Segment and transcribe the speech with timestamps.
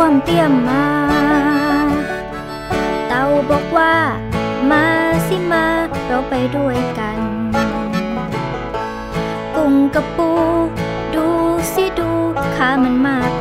[0.00, 0.86] วมเตี้ยมมา
[3.08, 3.94] เต่าบอกว่า
[4.70, 4.84] มา
[5.26, 5.66] สิมา
[6.06, 7.18] เราไปด้วยกัน
[9.56, 10.30] กุ้งกับปู
[11.14, 11.26] ดู
[11.74, 12.10] สิดู
[12.54, 13.32] ขามันมาก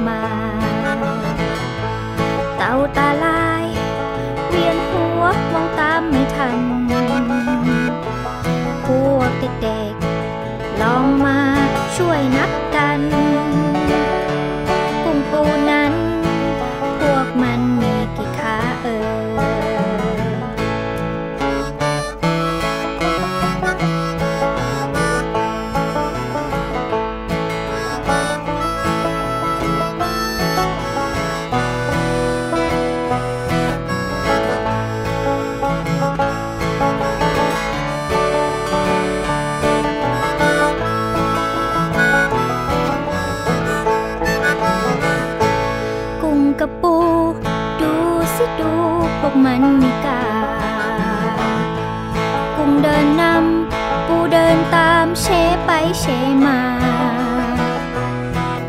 [56.45, 56.59] มา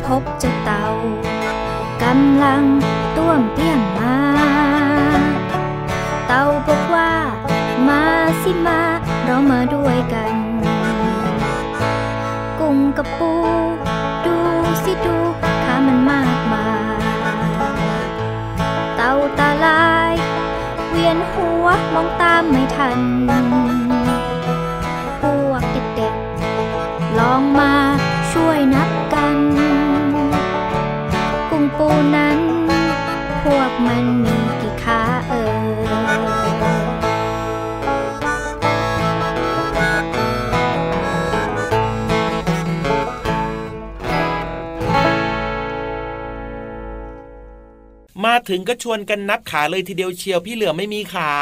[0.05, 0.85] พบเจ้าเต่า
[2.03, 2.63] กำลัง
[3.17, 4.15] ต้วมเตี้ยมมา
[6.27, 7.11] เต่าบอกว่า
[7.87, 8.03] มา
[8.41, 8.81] สิมา
[9.23, 10.33] เรามาด้วยกัน
[12.59, 13.33] กุ้งกับปู
[14.25, 14.35] ดู
[14.83, 15.17] สิดู
[15.63, 16.67] ขามันมากมา
[16.97, 16.99] ย
[18.95, 20.13] เต่าตาลาย
[20.89, 22.99] เวียนหัวมองตามไม่ทัน
[32.21, 32.39] นั้น
[33.43, 35.60] พวกมันมีกี่ขาเอ่ย
[48.31, 51.33] มาถึงก็ชวนกันนับขาเลยทีเดียวเชียวพี่เหลือไม่มีขา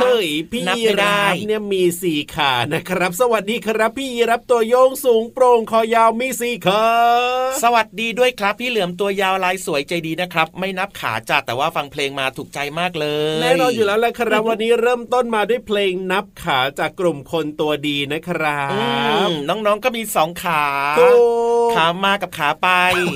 [0.00, 6.84] เฮ้ยพี่นับยีไม่ได้รับเนี่ยมีสี่ขานะครับ สวัสดีครับพี่ยีรับตัวโยงสูงโปร่งคอยาวมีสี่ขา
[7.62, 13.06] สวัสดีด้วยครับ พี่เหลือมตัวยาวลายสวยใจดีนะครับ ไม่นับขาจ้ะแต่ว่าฟังเพลงมาถูกใจมากเล
[13.36, 18.86] ยแน่นอนอยู่แล้วแหละครับวันนี้เริ่มต้นมาด้วยเพลงนับขาจากกลุ่มคนตัวดีนะครัอื
[19.28, 20.64] บมน้องๆก็มีสองขา
[21.00, 21.10] ถู
[21.66, 22.68] กขามากับขาไป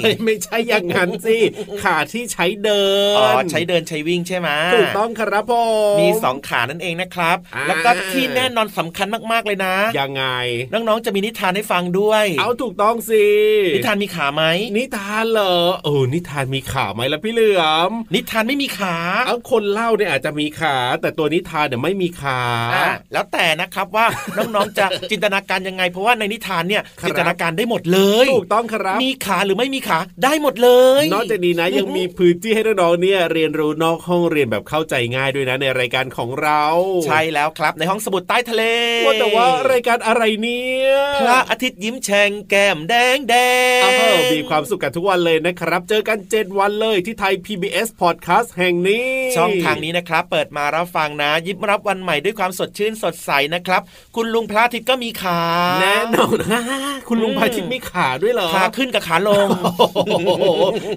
[0.03, 1.39] เฮ้ยไม่ใช่อย่างนั้นสิ
[1.83, 5.53] ขาที่ใช้เดินอ๋อใช้เดินใช้วิ่งใช่ไหมถูกต้องครับผ
[5.95, 10.25] มมีสองขานั่นเองนะครับอ่าแล้วก็ที่แน่นอนสำคัญมากๆเลยนะยังไง
[10.73, 13.27] น้องๆจะมีนิทานให้ฟังด้วย เอาถูกต้องสิ
[13.75, 14.45] นิทานมีขาไหม
[14.77, 22.41] นิทานเหรอโอ้นิทานมีขาไหมล่ะพี่เหลือมนิทานไม่มีขาเอาคนเล่าเนี่ยอาจจะมีขา แต่ตัวนิทานเนี่ยไม่มีขา
[22.75, 30.71] อ่าแล้วแต่นะครับว่าน้องๆจะจินตนาการยังไง เพราะว่าในนิทานเนี่ยครับจินตนาการได้หมดเลย ถูกต้องครับ มีขาหรือไม่มีขาได้หมดเล
[31.03, 36.63] ย นอกจากนี้นะยังมีพื้นที่ให้น้องๆเนี่ยเรียนรู้นอกห้องเรียนแบบเข้าใจง่ายด้วยนะในรายการของเรา
[37.07, 38.63] ใช่แล้วครับในห้องสมุดใต้ทะเล
[39.07, 40.89] ว่าแต่ว่ารายการอะไรเนี่ย
[41.21, 43.35] พระอาทิตย์ยิ้มแฉ่งแก้มแดงแด
[43.81, 49.07] งอ้าวมีความสุขกันทุกวันเลยนะครับ เจอกัน7วันเลยที่ไทย PBS Podcast แห่งนี้
[49.37, 53.83] ช่องทางนี้นะครับ เปิดมารับฟังนะ ยิบรับวันใหม่ด้วยความสดชื่นสดใสนะครับ
[54.17, 55.41] คุณลุงพระอาทิตย์ก็มีขา
[55.81, 56.63] แน่นอนนะ
[57.09, 60.45] คุณลุงพาทิตย์มีขาด้วยเหรอขาขึ้นกับขาลงโอ้โห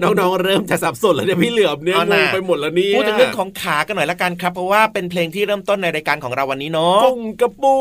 [0.01, 7.75] น้องๆเริ่มจะสับสนแล้วเนี่ยพี่เหลือมเนี่ยเอางน่ะงไปหมดแล้วเนี่ยพูดถึงเรื่องของขากันหน่อยละกันครับ เพราะว่าเป็นเพลงที่เริ่มต้นในรายการของเราวันนี้เนาะกุ้งกับปู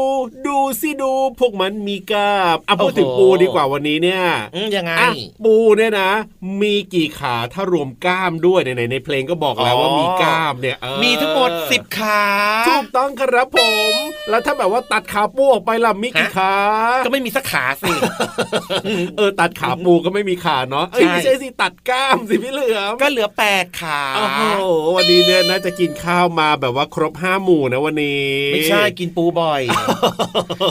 [0.47, 4.23] ดูสิดู พวกมันมีกาบอะพูดถึงโอ้โหปูดีกว่าวันนี้เนี่ย
[4.55, 5.11] อืมยังไงอะ
[5.45, 6.11] ปูเนี่ยนะ
[6.63, 12.23] มีกี่ขาถ้ารวมกล้ามด้วยในในเพลงก็บอกแล้วอ๋อว่ามีกล้ามเนี่ยเออมีทั้งหมด10ขา
[12.69, 13.59] ถูกต้องครับผ
[13.91, 13.93] ม
[14.31, 16.55] แล้วถ้าแบบว่าตัดขาปูออกไปล่ะมีกี่ฮะขา
[17.05, 17.93] ก็ไม่มีสักขาสิ
[19.17, 24.41] เออตัดตัดขาปูก็ไม่มีขาเนาะเอ้ยไม่ใช่สิตัดกล้ามสิพี่เหลือมก็เหลือแปดขาโอ้โห
[24.97, 29.63] วันนี้เนี่ยน่าจะกินข้าวมาแบบว่าครบห้าหมู่นะวันนี้ ไม่ใช่กินปูบ่อย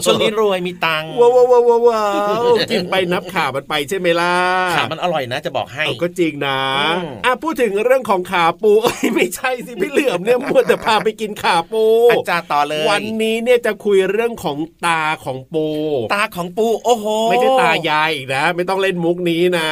[0.03, 2.03] ช่วงนี้รวยมีตังค์ว้าวว้าวว้าวว้า
[2.39, 4.35] วกินไปนับขามันไปใช่ไหมล่ะ
[4.77, 15.67] ขามันอร่อยนะจะบอกให้เอาก็จริงนะอืมอะพูดถึงเรื่องของขาปูเอ้ยไม่ใช่สิพี่เหลือมเนี่ยมัวแต่พาไปกินขาปูอาจารย์ต่อเลย วันนี้เนี่ยจะคุยเรื่องของตาของปู
[16.13, 19.67] ตาของปูโอ้โหไม่ใช่ตายายอีกนะ ไม่ต้องเล่นมุกนี้นะ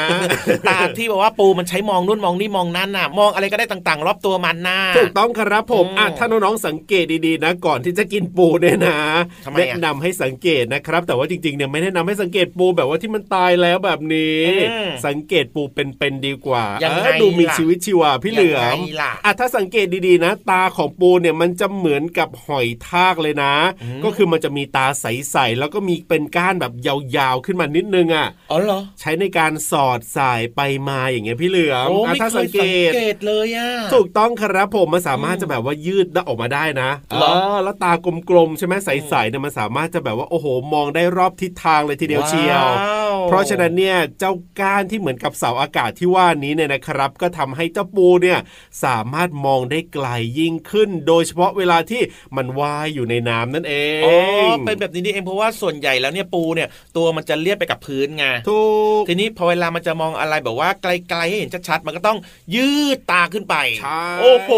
[0.70, 9.00] ตาที่บอกว่าปูมันใช้มองนู่นมองนี่มองนั่นน่ะ มองอะไรก็ได้ต่างๆ รอบตัวมันน่ะถูกต้องครับผมอืมอะถ้าน้องๆสังเกตดีๆนะ ก่อนที่จะกินปูเนี่ยนะ
[9.46, 14.42] ทำไมอะแนะนำให้สังเกตนะครับ แต่ว่าจริงๆเนี่ยไม่แนะนำให้สังเกตปูแบบว่าที่มันตายแล้วแบบนี้
[14.72, 37.92] อืมสังเกตปูเป็นๆดีกว่ายังไงเออดูมีล่ะชีวิตชีวาพี่เหลือมยังไงล่ะอะถ้าสังเกตดีๆนะ ตาของปูเนี่ยมันจะเหมือนกับหอยทากเลยนะอืมก็คือมันจะมีตาใสๆแล้วก็มีเป็นก้านแบบยาวๆขึ้นมานิดนึงอะอ๋อเหรอใช้ในการสอดสายไปมาอย่างเงี้ยพี่เหลือมโอ้อะไม่ถ้าเคสัยงเกสังตเกตเลยอะถูกต้องครับผมมันสามารถอืมจะแบบว่ายืดได้ออกมาได้นะเหรอเออแล้วตา
[38.30, 48.40] กลมๆใช่ไหมใสๆเนี่ยมันสามารถจะแบบว่าโอ้โหมองได้รอบทิศทางเลยทีเดียวเชียวว้าวเพราะฉะนั้นเนี่ยเจ้าก้านที่เหมือนกับเสาอากาศที่ว่านี้เนี่ยนะครับ ก็ทำให้เจ้าปูเนี่ย
[48.84, 50.08] สามารถมองได้ไกล
[50.40, 52.02] ยิ่งขึ้น โดยเฉพาะเวลาที่
[52.38, 53.74] มันว่ายอยู่ในน้ำนั่นเอ
[54.06, 54.16] อ๋
[54.50, 56.68] องเป็นแบบนี้นี่เองเพราะว่าส่วนใหญ่แล้วเนี่ยปูเนี่ย
[56.98, 58.62] ตัวมันจะเลียบไปกับพื้นไงถู
[59.00, 62.18] กทีนี้พอเวลามันจะมองอะไรแบบว่าไกลๆให้เห็นชัดๆมันก็ต้อง
[62.56, 64.50] ยืดตาขึ้นไปใช่โอ้โห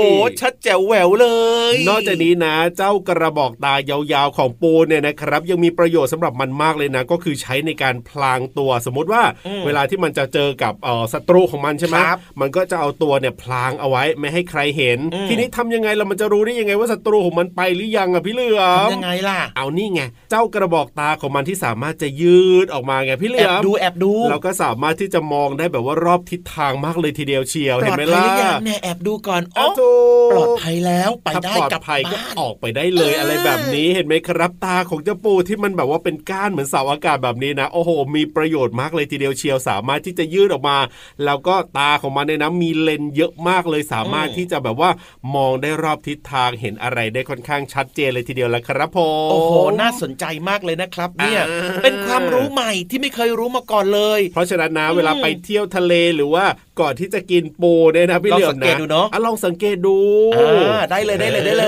[0.41, 1.27] ชัดแจ๋วแหววเล
[1.73, 20.01] ย นอกจากนี้นะ เจ้ากระบอกตายาวๆของปูเนี่ยนะครับ ยังมีประโยชน์สำหรับมันมากเลยนะ ก็คือใช้ในการพลางตัวสมมติว่าอืมเวลาที่มันจะเจอกับเอ่อศัตรูของมันใช่ไหมครับมันก็จะเอาตัวเนี่ยพลางเอาไว้ไม่ให้ใครเห็นอืมทีนี้ทำยังไงเรามันจะรู้ได้ยังไงว่าศัตรูของมันไปหรือยังอะพี่เหลือมทำยังไงล่ะ เอานี่ไง
[20.31, 29.91] เจ้ากระบอกตาของมันที่สามารถจะยืดออกมาไงพี่เหลืแออบมดูแอบดูเราก็สามารถที่จะมองได้แบบว่ารอบทิศทางมากเลยทีเดียวเชียวปลเห็นอดไหมภัยล่ะหรือยังเนี่ยแอบดูก่อนอ๋อเอาถู
[30.27, 40.77] กปลอดภัยแล้วไปถ้าได้ปลอดกลับภัยก็บ้านออกไปได้เลยเออออะไรแบบนี้เห็นไหมครับตาของเจ้าปูที่มันแบบว่าเป็นก้านเหมือนเสาอากาศแบบนี้นะโอ้โห มีประโยชน์มากเลยทีเดียวเชียวสามารถที่จะยืดออกมา
[41.25, 44.89] แล้วก็ตาของมันเนี่ยนะมีเลนส์เยอะมากเลยสามารถที่จะแบบว่า
[45.35, 56.45] มองได้รอบทิศทางเห็นอะไรได้ค่อนข้างชัดเจนเลยทีเดียวละครับผมโอ้โหน่าสนใจมากเลยนะครับ เนี่ยอ่าเป็นความรู้ใหม่ที่ไม่เคยรู้มาก่อนเลย เพราะฉะนั้นนะอืมเวลาไปเที่ยวทะเลหรือว่า
[56.79, 59.97] ก่อนที่จะกินปูเนี่ยนะพี่ลองเหลือสัมงเกตนะดูเนอะอ่ลองสังเกตดู
[60.35, 61.65] อ่าได้เลยได้เลยได้เล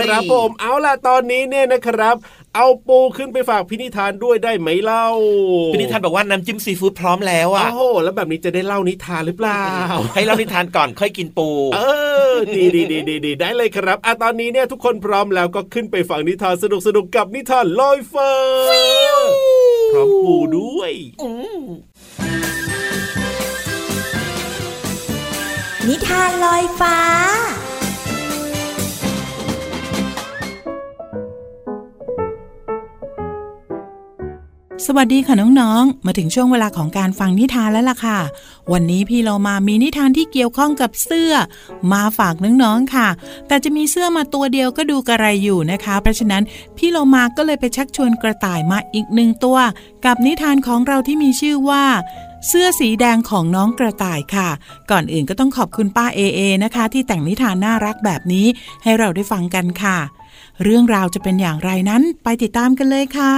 [0.00, 2.16] ย ครับผมเอาล่ะตอนนี้เนี่ยนะครับ
[2.56, 5.06] เอาปูขึ้นไปฝากพินิธานด้วยได้ไหมเล่า
[5.72, 9.64] พี่นิทานบอกว่าน้ำจิ้มซีฟู้ดพร้อมแล้วอะโอ้โหแล้วแบบนี้จะได้เล่านิทานหรือเปล่า
[10.14, 11.80] ให้เรานิทานก่อนค่อยกินปู เอ
[12.30, 18.32] อดีดีดีดีดีได้เลยครับอะตอนนี้เนี่ยทุกคนพร้อมแล้วก็ขึ้นไปฟังนิทานสนุกสนุกกับนิทานลอยฟ้า
[19.92, 20.92] พร้อมปูด้วย
[25.90, 26.96] นิทานลอยฟ้า
[34.86, 38.18] สวัสดีค่ะน้องๆ มาถึงช่วงเวลาของการฟังนิทานแล้วล่ะค่ะ
[38.72, 41.32] วันนี้พี่เรามามีนิทานที่เกี่ยวข้องกับเสื้อ
[41.92, 43.08] มาฝากน้องๆค่ะ
[43.48, 46.42] แต่จะมีเสื้อมาตัวเดียวก็ดูกระไรอยู่นะคะ เพราะฉะนั้น
[46.76, 49.58] พี่เรามาก็เลยไปชักชวนกระต่ายมาอีกหนึ่งตัว
[50.06, 51.84] กับนิทานของเราที่มีชื่อว่า
[52.48, 54.48] เสื้อสีแดงของน้องกระต่ายค่ะ
[54.90, 58.46] ก่อนอื่นก็ต้องขอบคุณป้าเอเอนะคะ ที่แต่งนิทานน่ารักแบบนี้
[58.82, 59.98] ให้เราได้ฟังกันค่ะ
[60.62, 63.34] เรื่องราวจะเป็นอย่างไรนั้นไปติดตามกันเลยค่ะ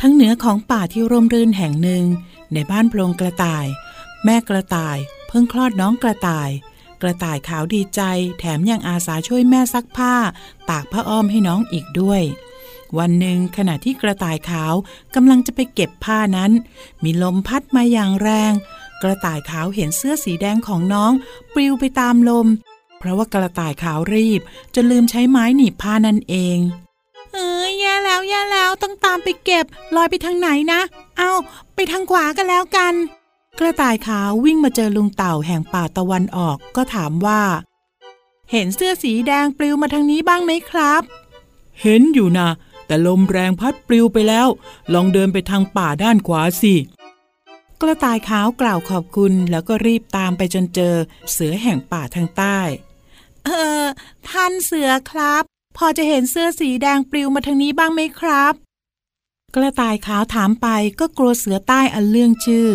[0.00, 2.04] ทั้งเหนือของป่าที่ร่มรื่นแห่งหนึ่ง
[2.52, 3.66] ในบ้านโพรงกระต่าย
[4.24, 4.96] แม่กระต่าย
[5.28, 6.50] เพิ่งคลอดน้องกระต่าย
[7.02, 8.00] กระต่ายขาวดีใจ
[8.38, 10.14] แถมยังอาสาช่วยแม่ซักผ้า
[10.70, 12.22] ตากผ้าอ้อมให้น้องอีกด้วย
[12.98, 14.74] วันหนึ่งขณะที่กระต่ายขาว
[15.14, 16.50] กำลังจะไปเก็บผ้านั้น
[17.02, 18.52] มีลมพัดมาอย่างแรง
[19.02, 21.12] กระต่ายขาวเห็นเสื้อสีแดงของน้อง
[21.54, 22.46] ปลิวไปตามลม
[22.98, 24.40] เพราะว่ากระต่ายขาวรีบ
[24.74, 26.58] จนลืมใช้ไม้หนีบผ้านั่นเอง
[27.32, 29.66] เอ้ยแย่แล้วแย่แล้วต้องตามไปเก็บ
[29.96, 30.80] ลอยไปทางไหนนะ
[31.18, 31.30] เอา
[31.74, 32.94] ไปทางขวากันแล้วกัน
[33.58, 37.42] กระต่ายขาววิ่งมาเจอลุงเต่าแห่งป่าตะวันออกก็ถามว่า
[38.50, 41.02] เห็นเสื้อสีแดงปลิวมาทางนี้บ้างไหมครับ
[41.80, 42.48] เห็นอยู่นะ
[42.90, 44.48] แต่ลมแรงพัดปลิวไปแล้ว
[44.94, 46.74] ลองเดินไปทางป่าด้านขวาสิ
[47.80, 50.94] กระต่ายขาวกล่าวขอบคุณแล้วก็รีบตามไปจนเจอ
[51.32, 52.58] เสือแห่งป่าทางใต้
[53.44, 53.50] เอ
[53.82, 53.84] อ
[54.28, 55.42] ท่านเสือครับ
[55.76, 58.54] พอจะเห็นเสื้อสีแดงปลิวมาทางนี้บ้างไหมครับ
[59.54, 60.68] กระต่ายขาวถามไป
[61.00, 62.68] ก็กลัวเสือใต้อันเรื่องชื่อ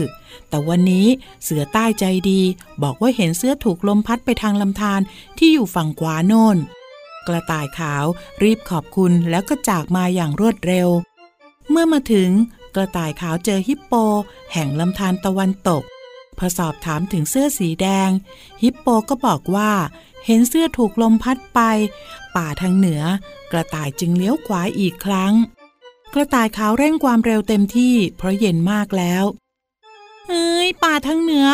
[0.50, 1.08] แต่วันนี้
[1.44, 2.42] เสือใต้ใจดี
[2.84, 5.02] บอกว่าเห็นเสื้อถูกลมพัดไปทางลำธาร
[5.38, 6.58] ที่อยู่ฝั่งขวาโน่น
[7.28, 8.06] กระต่ายขาว
[8.44, 10.90] รีบขอบคุณแล้วก็จากมาอย่างรวดเร็ว
[11.70, 12.30] เมื่อมาถึง
[12.76, 13.94] กระต่ายขาวเจอฮิปโป
[14.54, 15.84] แห่งลำธารตะวันตก
[16.38, 18.10] พอสอบถามถึงเสื้อสีแดง
[18.64, 19.72] ฮิปโปก็บอกว่า
[20.26, 21.60] เห็นเสื้อถูกลมพัดไป
[22.36, 23.04] ป่าทางเหนือ
[23.52, 25.34] กระต่ายจึงเลี้ยวขวาอีกครั้ง
[26.14, 29.24] กระต่ายขาวเร่งความเร็วเต็มที่เพราะเย็นมากแล้ว
[30.28, 31.48] เอ้ยป่าทางเหนือ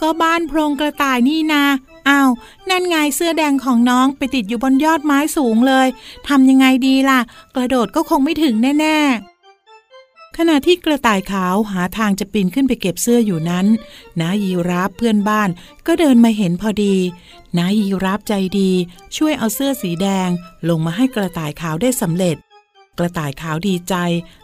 [0.00, 1.64] ก็บ้านโพรงกระต่ายนี่นา
[2.08, 2.30] อ้าว
[2.70, 5.88] นั่นไงเสื้อแดงของน้องไปติดอยู่บนยอดไม้สูงเลย
[6.28, 7.20] ทำยังไงดีล่ะ
[7.54, 13.66] กระโดดก็คงไม่ถึงแน่ๆ ขณะที่กระต่ายขาวหาทางจะปีนขึ้นไปเก็บเสื้ออยู่นั้น
[14.20, 15.48] นายีรับเพื่อนบ้าน
[15.86, 16.96] ก็เดินมาเห็นพอดี
[17.58, 18.70] นายีรับใจดี
[19.16, 20.28] ช่วยเอาเสื้อสีแดง
[20.68, 22.36] ลงมาให้กระต่ายขาวได้สำเร็จ
[22.98, 23.94] กระต่ายขาวดีใจ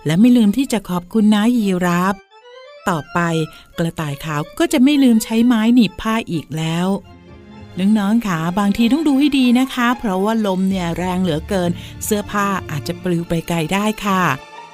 [0.07, 2.15] และไม่ลืมที่จะขอบคุณนายีรับ
[2.89, 3.19] ต่อไป
[3.79, 6.89] กระต่ายขาวก็จะไม่ลืมใช้ไม้หนีบผ้าอีกแล้ว
[7.79, 11.71] น้องๆค่ะบางทีต้องดูให้ดีนะคะ เพราะว่าลมเนี่ยแรงเหลือเกิน
[12.05, 14.23] เสื้อผ้าอาจจะปลิวไปไกลได้ค่ะ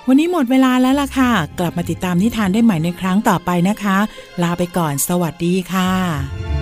[0.08, 3.98] วันนี้หมดเวลาแล้วล่ะค่ะ กลับมาติดตามนิทานได้ใหม่ในครั้งต่อไปนะคะ
[4.42, 6.59] ลาไปก่อนสวัสดีค่ะ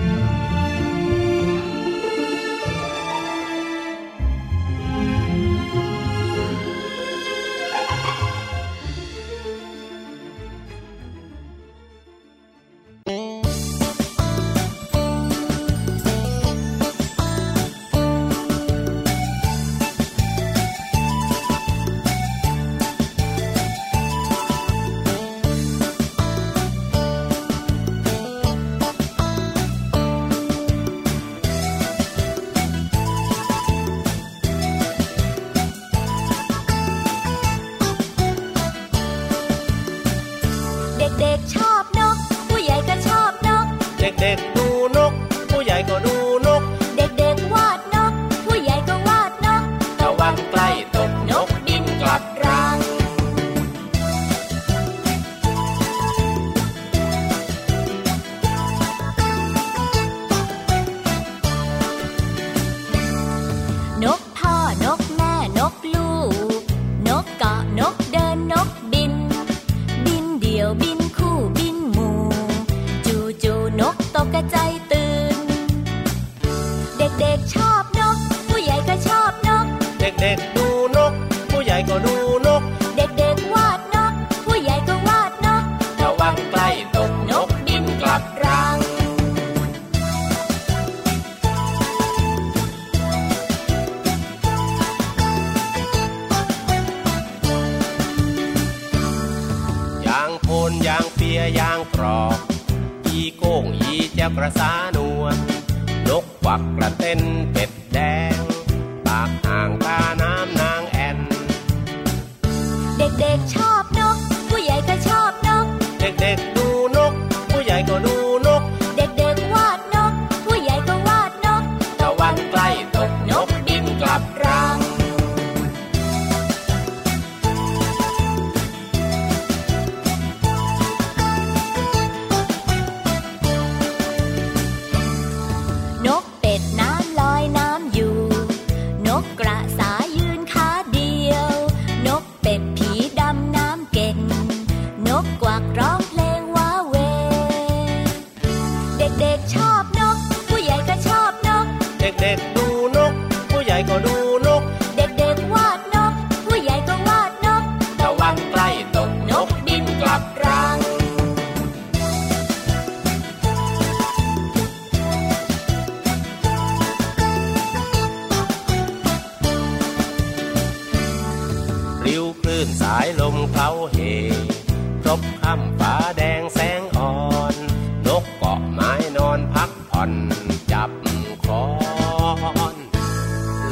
[80.21, 80.58] 嘞。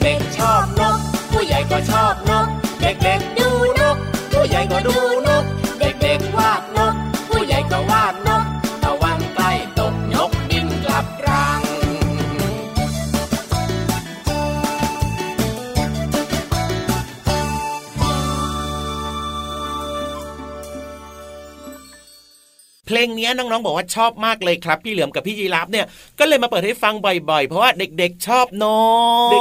[0.00, 0.31] make, make.
[23.32, 25.86] นี้น้องๆบอกว่าชอบมากเลยครับ พี่เหลือมกับพี่ยีรับเนี่ย
[26.18, 26.94] ก็เลยมาเปิดให้ฟัง
[27.30, 28.64] บ่อยๆ เพราะว่าเด็กๆชอบน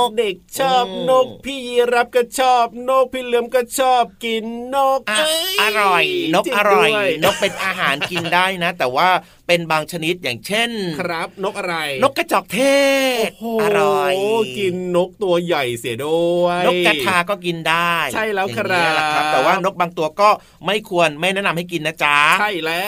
[0.08, 4.46] ก เด็กๆชอบนก พี่ยีรับก็ชอบนก พี่เหลือมก็ชอบกิน
[4.76, 5.02] นก
[5.62, 6.90] อร่อย นกอร่อย
[7.24, 9.10] นกเป็นอาหารกินได้นะ แต่ว่า
[9.52, 10.70] เป็นบางชนิดอย่างเช่น
[11.02, 12.60] ครับ นกอะไร นกกระจอกเท
[13.28, 13.30] ศ
[13.62, 14.14] อร่อย
[14.58, 18.88] กินนกตัวใหญ่เสียด้วยนกกระทาก็กินได้ ใช่แล้วครั
[19.22, 20.30] บแต่ว่านกบางตัวก็
[20.66, 22.86] ไม่ควรไม่แนะนำให้กินนะจ๊ะใช่แล้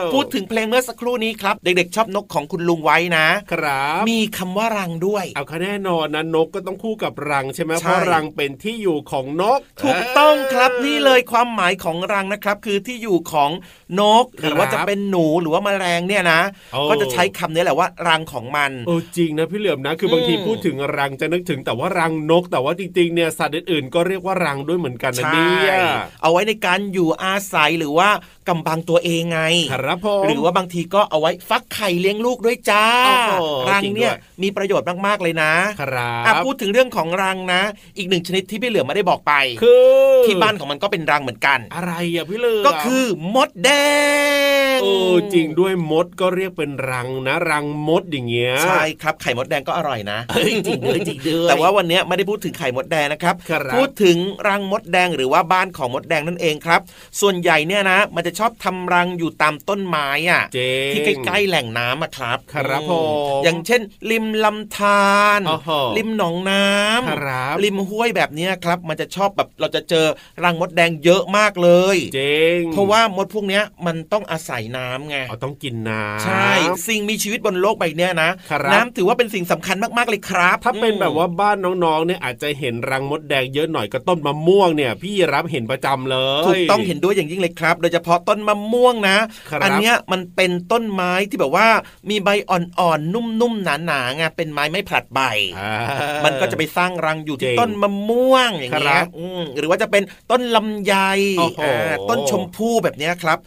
[0.00, 13.50] ว พูดถึงเพลงเมื่อสักครู่นี้ครับ เด็กๆ ชอบนกของคุณลุงไว้นะ ครับ มีคำว่ารังด้วย เอาแน่นอนนะนกก็ต้องคู่กับรังใช่ไหมเพราะรังเป็นที่อยู่ของนก ถูกต้องครับนี่เลยความหมายของรังนะครับ คือที่อยู่ของ
[14.00, 16.40] นก หรือว่าจะเป็นหนูหรือว่าแมลงเนี่ยนะ
[16.90, 25.72] ก็จะใช้คำนี้แหละว่ารังของมันเออจริงนะพี่เหลือมนะ คือบางทีพูดถึงรังจะนึกถึงแต่ว่ารังนก แต่ว่าจริงๆเนี่ยสัตว์อื่นๆก็เรียกว่ารังด้วยเหมือนกันนะเนี่ย
[26.22, 28.08] เอาไว้ในการอยู่อาศัยหรือว่า
[28.48, 29.40] กำบังตัวเองไง
[29.72, 32.86] ครับผมหรือว่าบางทีก็เอาไว้ฟักไข่เลี้ยงลูกด้วยจ้า
[33.70, 37.62] รังเนี่ยมีประโยชน์มากๆเลยนะครับพูดถึงเรื่องของรังนะ
[37.98, 39.32] อีกหนึ่งชนิดที่พี่เหลือไม่ได้บอกไป
[39.62, 43.04] คือที่บ้านของมันก็เป็นรังเหมือนกัน อะไรอะพี่เหลือก็คือ
[43.34, 43.70] มดแด
[44.76, 44.94] งโอ้
[45.34, 53.34] จริงด้วยมดก็เรียกเป็นรังนะ รังมดอย่างเงี้ยใช่ครับไข่มดแดงก็อร่อยนะจริงด้วยจริงด้วยแต่ว่าวันนี้ไม่ได้พูดถึงไข่มดแดงนะครับ
[53.76, 54.16] พูดถึง
[54.48, 56.80] รังมดแดงหรือว่าบ้านของมดแดงนั่นเองครับ
[57.20, 60.42] ส่วนใหญ่เนี่ยนะ มันจะชอบทำรังอยู่ตามต้นไม้อะ
[60.92, 62.92] ที่ใกล้ๆแหล่งน้ำอะครับ ครับผ
[63.38, 65.40] มอย่างเช่น ริมลำธาร
[65.96, 70.06] ริมหนองน้ำริมห้วยแบบนี้ครับ มันจะชอบแบบเราจะเจอ
[70.44, 76.50] รังมดแดงเยอะมากเลยจริงเพราะว่ามดพวกนี้มันต้องอาศัยน้ำไงต้องกินน้ำใช่
[76.88, 78.30] สิ่งมีชีวิตบนโลกใบนี้นะ
[78.72, 89.16] น้ำถือว่าเป็นสิ่งสำคัญมากๆเลยครับ ถ้าเป็นแบบว่าบ้านน้องๆเนี่ยอาจจะเห็นรังมดแดงเยอะหน่อยก็ต้นมะม่วงเนี่ย พี่รับเห็นประจำเลยถูกต้องเห็นด้วยอย่างยิ่งเลยครับ โดยเฉพาะต้นมะม่วงนะ
[89.62, 91.68] อันเนี้ยมันเป็นต้นไม้ที่แบบว่า
[92.10, 95.20] มีใบอ่อนๆนุ่มๆหนาๆไงเป็นไม้ไม่ผลัดใบ
[96.24, 99.04] มันก็จะไปสร้างรังอยู่ที่ต้นมะม่วงอย่างเงี้ย
[99.58, 100.94] หรือว่าจะเป็นต้นลำไย
[102.10, 103.38] ต้นชมพู่แบบนี้ครับ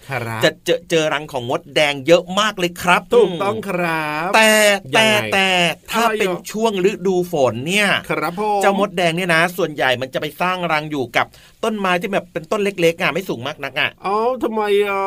[0.43, 4.49] จะเจอเจอรังของมดแดงเยอะมากเลยครับ ถูกต้องครับ แต่
[4.95, 5.49] แต่แต่
[5.91, 11.25] ถ้าเป็นช่วงฤดูฝนเนี่ยครับเจ้ามดแดงเนี่ยนะ ส่วนใหญ่มันจะไปสร้างรังอยู่กับ
[11.63, 15.03] ต้นไม้ที่แบบเป็นต้นเล็กๆอะไม่สูงมากนักอะอ๋อทำไมอะ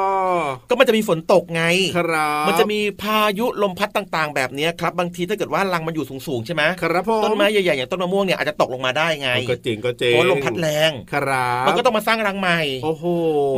[0.68, 1.62] ก็มันจะมีฝนตกไง
[1.96, 13.04] ครับ มันจะมีพายุลมพัดต่างๆ แบบนี้ครับบางทีถ้าเกิดว่ารังมันอยู่สูงๆใช่ไหมครับผมต้นไม้ใหญ่ๆอย่างต้นมะม่วงเนี่ยอาจจะตกลงมาได้ไงก็จริงก็จริงเพราะลมพัดแรงครับมันก็ต้องมาสร้างรังใหม่โอ้โห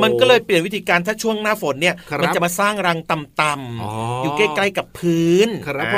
[0.03, 5.97] มันก็เลยเปลี่ยนวิธีการถ้าช่วงหน้าฝนเนี่ยมันจะมาสร้างรังต่ำๆอยู่ใกล้ๆกับพื้นครับผ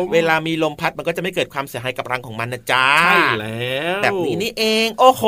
[0.00, 5.24] มเวลามีลมพัดมันก็จะไม่เกิดความเสียหายกับรังของมันนะจ๊ะใช่แล้วแบบนี้นี่เอง โอ้โห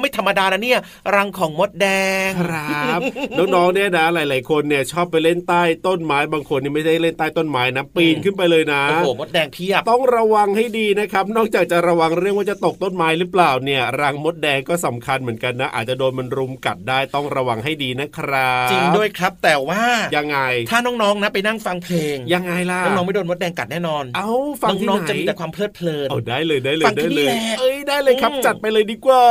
[0.00, 0.80] ไม่ธรรมดานะเนี่ย
[1.14, 1.86] รังของมดแด
[2.28, 3.00] งครับ
[3.38, 19.82] น้องๆเนี่ยนะหลาย ๆ คนเนี่ยชอบไปเล่นใต้ต้นไม้บางคนนี่ไม่ได้เล่นใต้ต้นไม้นะปีนขึ้นไปเลยนะโอ้โหมดแดงเพียบต้องระวังให้ดีนะครับ นอกจากจะระวังเรื่องว่าจะตกต้นไม้หรือเปล่าเนี่ย รังมดแดงก็สำคัญเหมือนกันนะ อาจจะโดนมันรุมกัดได้ต้องระวังให้ดีนะครับ จริงด้วยครับแต่ว่า
[20.16, 20.38] ยังไง
[20.70, 24.30] ถ้าน้องๆนะไปนั่งฟังเพลงยังไงล่ะน้องๆไม่โดนมดแดงกัดแน่นอน เอา
[24.62, 29.24] ฟังที่ไหนน้องๆจะมีแต่ความเพลิดเพลินเอาได้เลยได้เลยได้เลยเอ้ยได้เลยครับจัดไปเลยดีกว่า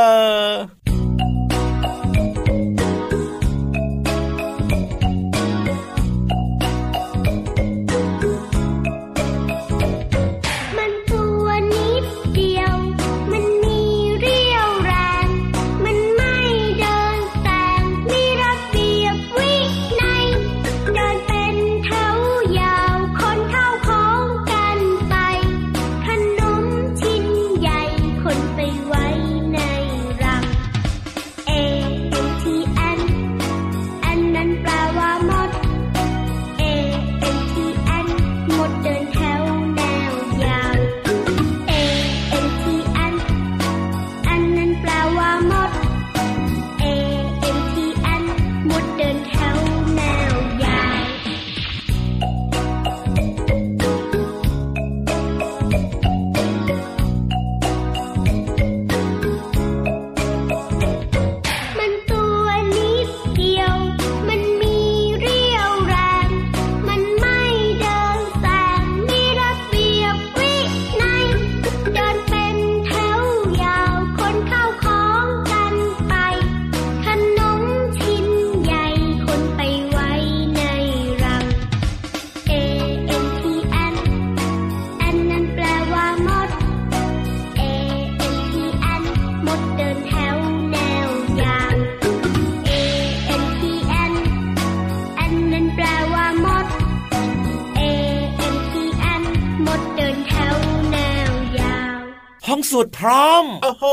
[102.70, 103.84] สูตรพร้อม โอ้โห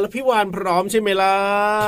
[0.00, 1.36] แล้วพี่วานพร้อมใช่ไหมล่ะ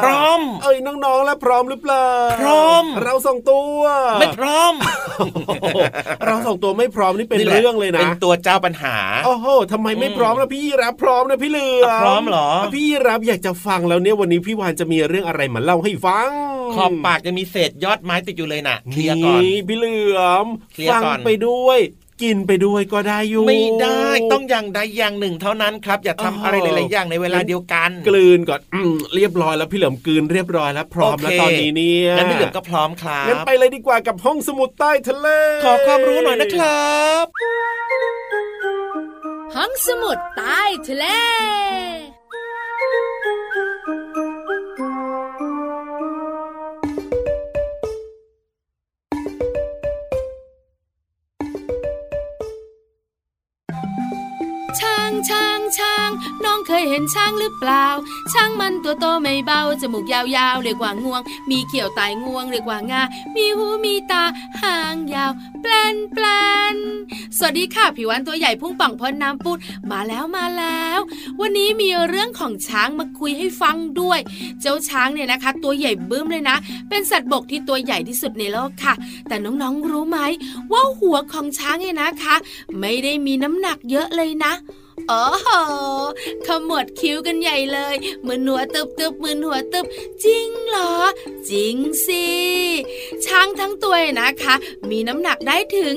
[0.04, 2.06] พร้อม เอ้ยน้องๆ แล้วพร้อมหรือเปล่า
[2.40, 3.80] พร้อม เราส่งตัว
[4.20, 4.74] ไม่พร้อม
[5.18, 5.26] โอ้
[5.62, 5.78] โห
[6.26, 16.30] เราส่งตัวไม่พร้อมนี่เป็นนี่แหละเรื่องเลยนะ เป็นตัวเจ้าปัญหา โอ้โหทำไมไม่พร้อมล่ะพี่ยีรับพร้อมนะพี่เหลือมพร้อมเหรอ พี่ยีรับอยากจะฟังแล้วเนี่ยวันนี้พี่วานจะมีเรื่องอะไรมาเล่าให้ฟัง
[16.74, 21.78] ขอบปากยังมีเศษยอดไม้ติดอยู่เลยน่ะ เคลียร์ก่อนนี่พี่เหลือมเคลียร์ฟังก่อนไปด้วย
[22.22, 35.28] กินไปด้วยก็ได้อยู่ไม่ได้ต้องอย่างใดอย่างหนึ่งเท่านั้นครับ อย่าทำอะไรหลายๆอย่างในเวลาเดียวกัน กลืนก่อนอืมเรียบร้อยแล้วพี่เหลือมกลืนเรียบร้อยแล้วพร้อมแล้วโเคตอนนี้เนี่ยงั้นพี่เหลือมก็พร้อมครับงั้นไปเลยดีกว่ากับห้องสมุดใต้ทะเล
[35.64, 37.24] ขอความรู้หน่อยนะครับ
[39.56, 41.06] ห้องสมุดใต้ทะเล
[56.80, 57.86] ยเห็นช้างหรือเปล่า
[58.32, 63.02] ช้างมันตัวโตไม่เบา จมูกยาวๆเรียกว่างวง มีเขียวตายงวงเรียกว่างา
[63.34, 64.24] มีหูมีตา
[64.62, 66.24] หางยาว แปลนแปล
[66.74, 66.76] น
[67.36, 69.58] สวัสดีค่ะผิววันตัวใหญ่พุ่งป่องพ้นน้ำปุด
[69.90, 70.98] มาแล้วมาแล้ว
[71.40, 74.18] วันนี้มีเรื่องของช้างมาคุยให้ฟังด้วย
[74.60, 76.56] เจ้าช้างเนี่ยนะคะ ตัวใหญ่บึ้มเลยนะ
[76.88, 78.94] เป็นสัตว์บกที่ตัวใหญ่ที่สุดในโลกค่ะ
[79.28, 80.18] แต่น้องๆรู้ไหม
[80.72, 82.34] ว่าหัวของช้างเนี่ยนะคะ
[82.80, 84.52] ไม่ได้มีน้ำหนักเยอะเลยนะ
[85.08, 85.48] โอ้โห
[86.46, 87.94] ขมวดคิ้วกันใหญ่เลย
[88.26, 89.86] มือนหัวตึบตึบมือหัวตึบ
[90.24, 90.94] จริงเหรอ
[91.50, 92.26] จริงสิ
[93.26, 94.54] ช้างทั้งตัวนะคะ
[94.90, 95.94] มีน้ำหนักได้ถึง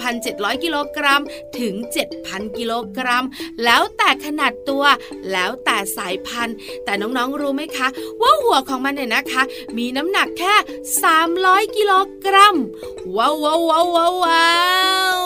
[0.00, 1.22] 2,700 กิโลกรัม
[1.58, 1.74] ถึง
[2.16, 3.24] 7,000 กิโลกรัม
[3.64, 4.84] แล้วแต่ขนาดตัว
[5.32, 7.88] แล้วแต่สายพันธุ์ แต่น้องๆรู้ไหมคะ
[8.20, 9.42] ว่าหัวของมันเนี่ยนะคะ
[9.78, 10.54] มีน้ำหนักแค่
[11.16, 11.92] 300 กิโล
[12.24, 12.56] กรัม
[13.16, 14.48] ว้าวว้าวว้าวว้าวว้า
[15.16, 15.18] ว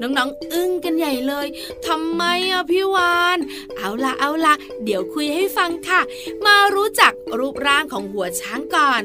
[0.00, 1.46] น้องๆ อึ้งกันใหญ่เลย
[1.86, 3.38] ทำไมอะพี่วาน
[3.76, 6.00] เอาละเอาละเดี๋ยวคุยให้ฟังค่ะ
[6.46, 9.02] มารู้จักรูปร่างของหัวช้างก่อน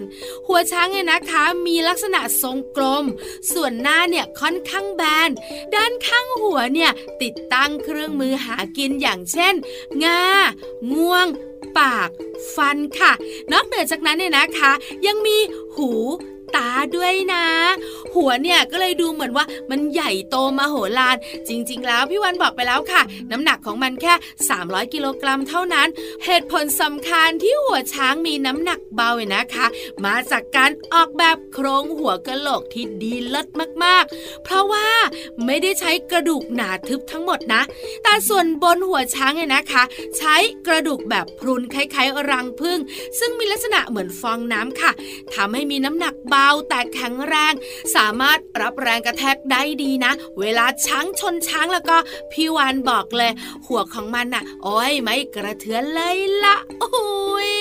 [0.48, 3.06] หัวช้างเนี่ยนะคะ มีลักษณะทรงกลม
[3.54, 5.30] ส่วนหน้าเนี่ยค่อนข้างแบน
[5.76, 9.54] ด้านข้างหัวเนี่ยติดตั้งเครื่องมือหากินอย่างเช่น
[10.04, 10.24] งา
[10.92, 11.28] งวง
[11.78, 12.10] ปาก
[12.56, 13.12] ฟันค่ะ
[13.52, 14.72] นอกเหนือจากนั้นเนี่ยนะคะ
[15.08, 15.38] ยังมี
[15.76, 15.92] หู
[16.56, 17.46] ตาด้วยนะ
[18.16, 21.16] หัวเนี่ยก็เลยดูเหมือนว่ามันใหญ่โตมาโหฬาร
[21.48, 24.14] จริง ๆ แล้วพี่วันบอกไปแล้วค่ะ น้ำหนักของมันแค่
[24.54, 25.88] 300 กิโลกรัมเท่านั้น
[26.26, 29.66] เหตุผลสำคัญที่หัวช้างมีน้ำหนักเบาเนี่ยนะคะ
[30.06, 33.48] มาจากการออกแบบโครงหัวกะโหลกที่ดีเลิศ
[33.84, 34.88] มากๆ เพราะว่า
[35.46, 37.62] ไม่ได้ใช้กระดูกหนาทึบทั้งหมดนะ
[38.04, 39.84] แต่ส่วนบนหัวช้างเนี่ยนะคะ
[40.18, 40.36] ใช้
[40.68, 42.80] กระดูกแบบพรุนคล้ายๆรังผึ้ง
[43.20, 44.92] ซึ่งมีลักษณะเหมือนฟองน้ำค่ะ
[45.34, 47.54] ทำให้มีน้ำหนักเบาแต่แข็งแรง
[47.96, 51.98] สามารถรับแรงกระแทกได้ดีนะ เวลาช้างชนช้างแล้วก็
[52.32, 53.32] พี่วานบอกเลย
[53.66, 56.92] หัวของมันน่ะ โอ้ยไม่กระเทือนเลยละโอ้
[57.50, 57.52] ย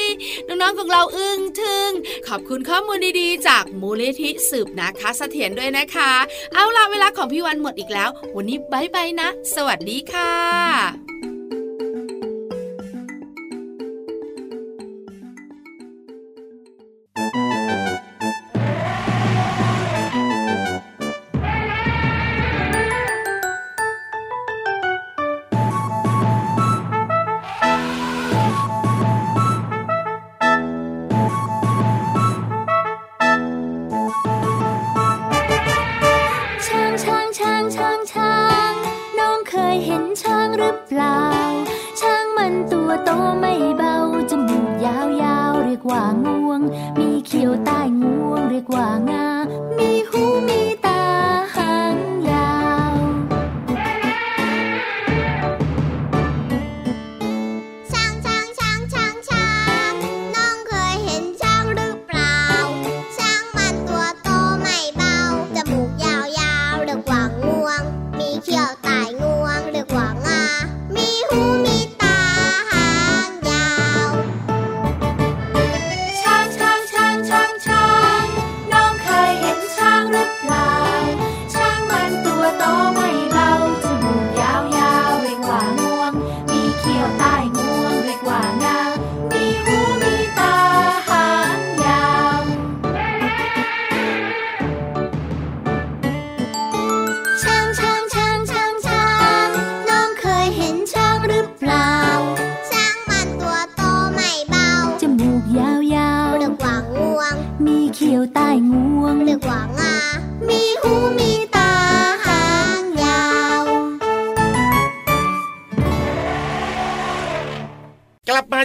[0.46, 1.90] น้องๆของเราอึ้งทึง
[2.28, 6.12] ขอบคุณข้อมูลดีๆ จากมูลนิธิสืบนะคะเสถียรด้วยนะคะ
[6.52, 11.39] เอาล่ะเวลาของพี่วันหมดอีกแล้ว วันนี้บายบายนะ สวัสดีค่ะ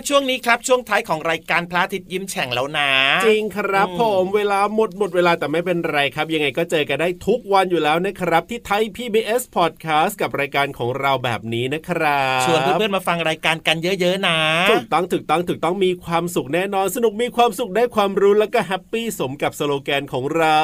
[0.10, 2.90] ช่วงนี้ครับ ช่วงท้ายของรายการพระอาทิตย์ยิ้มแฉ่งแล้วนะ
[3.26, 14.38] จริงครับผมเวลาหมดหมดเวลาแต่ไม่เป็นไรครับ ยังไงก็เจอกันได้ทุกวันอยู่แล้วนะครับ ที่ไทย PBS Podcast กับรายการของเราแบบนี้นะครับชวนเพื่อนๆมาฟังรายการกันเยอะๆนะ
[14.72, 20.60] ถูกต้องถูกต้องถูกต้องมีความสุขแน่นอน สนุกมีความสุขได้ความรู้แล้วก็แฮปปี้สมกับสโลแกนของเรา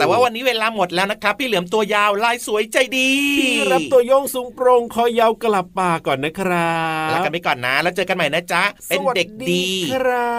[0.00, 6.72] แต่ว่าวันนี้เวลาหมดแล้วนะครับ พี่เหลือมตัวยาวลายสวยใจดีพี่รับตัวโยงสูงโปร่งคอยาวกลับป่าก่อนนะครั
[7.08, 10.30] บลากันไปก่อนนะแล้วเจอกันใหม่นะจ๊ะ เป็นเด็กดีครั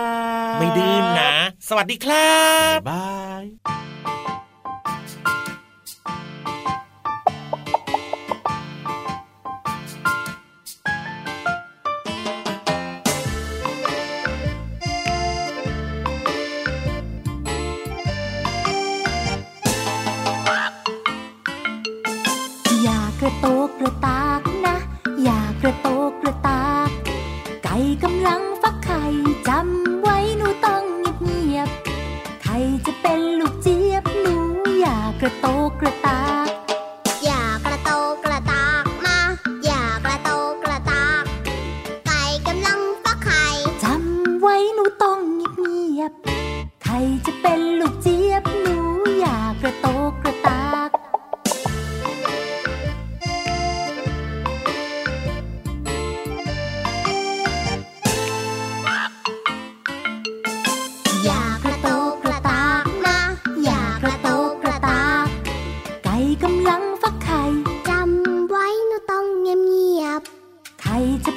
[0.56, 1.34] บไม่ดื้นนะ
[1.70, 2.38] สวัสดีครั
[2.76, 3.08] บ บา
[3.44, 3.46] ย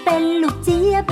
[0.04, 1.11] เป็นลูกเจี๊ยบ